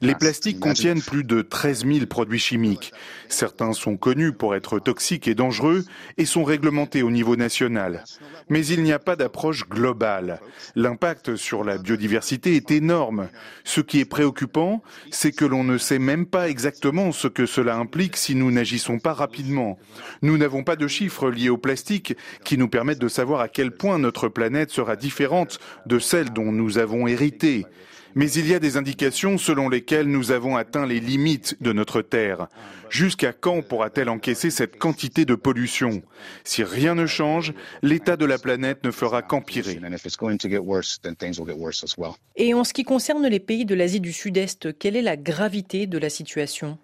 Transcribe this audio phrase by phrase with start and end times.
[0.00, 2.92] Les plastiques contiennent plus de 13 000 produits chimiques.
[3.28, 5.84] Certains sont connus pour être toxiques et dangereux
[6.18, 8.02] et sont réglementés au niveau national.
[8.48, 10.40] Mais il n'y a pas d'approche globale.
[10.74, 13.28] L'impact sur la biodiversité est énorme.
[13.62, 14.82] Ce qui est préoccupant,
[15.12, 18.98] c'est que l'on ne sait même pas exactement ce que cela implique si nous n'agissons
[18.98, 19.78] pas rapidement.
[20.22, 23.70] Nous n'avons pas de chiffres liés au plastique qui nous permettent de savoir à quel
[23.70, 27.64] point notre planète sera différente de celle dont nous avons hérité.
[28.14, 32.02] Mais il y a des indications selon lesquelles nous avons atteint les limites de notre
[32.02, 32.48] Terre.
[32.90, 36.02] Jusqu'à quand pourra-t-elle encaisser cette quantité de pollution?
[36.44, 39.80] Si rien ne change, l'état de la planète ne fera qu'empirer.
[42.36, 45.86] Et en ce qui concerne les pays de l'Asie du Sud-Est, quelle est la gravité
[45.86, 46.78] de la situation?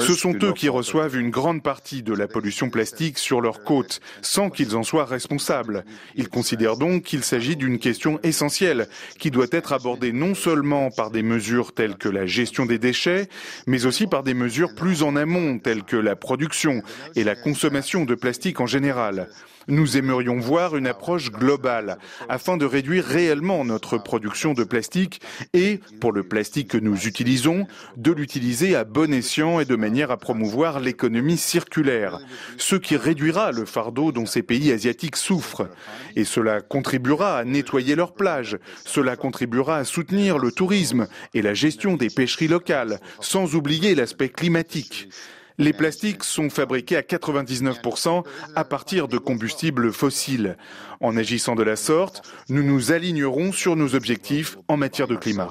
[0.00, 4.00] Ce sont eux qui reçoivent une grande partie de la pollution plastique sur leurs côtes,
[4.22, 5.84] sans qu'ils en soient responsables.
[6.14, 11.10] Ils considèrent donc qu'il s'agit d'une question essentielle, qui doit être abordée non seulement par
[11.10, 13.28] des mesures telles que la gestion des déchets,
[13.66, 16.82] mais aussi par des mesures plus en amont, telles que la production
[17.16, 19.28] et la consommation de plastique en général.
[19.68, 25.20] Nous aimerions voir une approche globale afin de réduire réellement notre production de plastique
[25.54, 30.10] et, pour le plastique que nous utilisons, de l'utiliser à bon escient et de manière
[30.10, 32.18] à promouvoir l'économie circulaire,
[32.56, 35.68] ce qui réduira le fardeau dont ces pays asiatiques souffrent.
[36.16, 41.54] Et cela contribuera à nettoyer leurs plages, cela contribuera à soutenir le tourisme et la
[41.54, 45.08] gestion des pêcheries locales, sans oublier l'aspect climatique.
[45.56, 48.24] Les plastiques sont fabriqués à 99%
[48.56, 50.56] à partir de combustibles fossiles.
[51.00, 55.48] En agissant de la sorte, nous nous alignerons sur nos objectifs en matière de climat.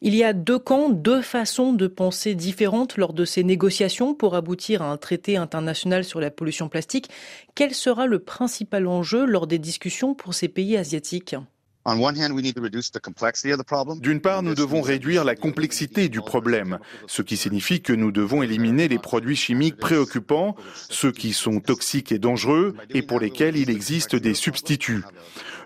[0.00, 4.36] Il y a deux camps, deux façons de penser différentes lors de ces négociations pour
[4.36, 7.10] aboutir à un traité international sur la pollution plastique.
[7.56, 11.34] Quel sera le principal enjeu lors des discussions pour ces pays asiatiques?
[14.00, 18.42] D'une part, nous devons réduire la complexité du problème, ce qui signifie que nous devons
[18.42, 20.54] éliminer les produits chimiques préoccupants,
[20.90, 25.02] ceux qui sont toxiques et dangereux et pour lesquels il existe des substituts.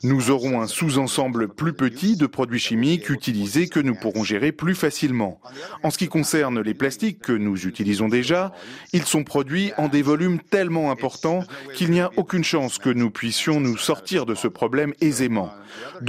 [0.04, 4.74] Nous aurons un sous-ensemble plus petit de produits chimiques utilisés que nous pourrons gérer plus
[4.74, 5.40] facilement.
[5.84, 8.52] En ce qui concerne les plastiques que nous utilisons déjà,
[8.92, 11.44] ils sont produits en des volumes tellement importants
[11.74, 15.52] qu'il n'y a aucune chance que nous puissions nous sortir de ce problème aisément.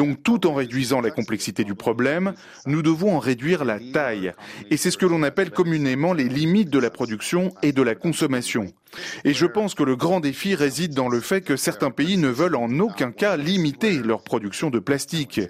[0.04, 2.34] Donc tout en réduisant la complexité du problème,
[2.66, 4.34] nous devons en réduire la taille.
[4.70, 7.96] Et c'est ce que l'on appelle communément les limites de la production et de la
[7.96, 8.74] consommation.
[9.24, 12.30] Et je pense que le grand défi réside dans le fait que certains pays ne
[12.30, 15.42] veulent en aucun cas limiter leur production de plastique.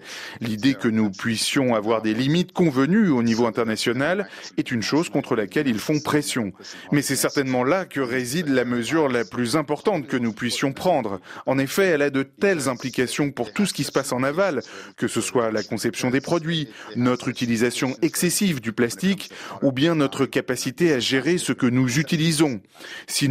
[0.42, 4.28] L'idée que nous puissions avoir des limites convenues au niveau international
[4.58, 6.53] est une chose contre laquelle ils font pression.
[6.92, 11.20] Mais c'est certainement là que réside la mesure la plus importante que nous puissions prendre.
[11.46, 14.62] En effet, elle a de telles implications pour tout ce qui se passe en aval,
[14.98, 20.26] que ce soit la conception des produits, notre utilisation excessive du plastique ou bien notre
[20.26, 22.62] capacité à gérer ce que nous utilisons.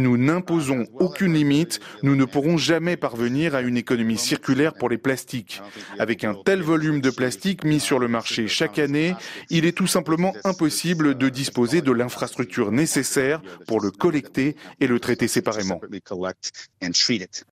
[0.03, 4.97] Nous n'imposons aucune limite, nous ne pourrons jamais parvenir à une économie circulaire pour les
[4.97, 5.61] plastiques.
[5.97, 9.15] Avec un tel volume de plastique mis sur le marché chaque année,
[9.49, 14.99] il est tout simplement impossible de disposer de l'infrastructure nécessaire pour le collecter et le
[14.99, 15.81] traiter séparément.